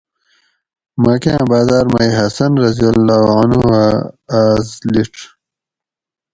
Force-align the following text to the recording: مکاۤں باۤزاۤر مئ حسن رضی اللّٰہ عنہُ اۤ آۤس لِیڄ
مکاۤں 1.03 1.43
باۤزاۤر 1.49 1.85
مئ 1.93 2.09
حسن 2.19 2.51
رضی 2.63 2.85
اللّٰہ 2.91 3.19
عنہُ 3.37 3.61
اۤ 3.81 3.95
آۤس 4.39 4.67
لِیڄ 4.93 5.13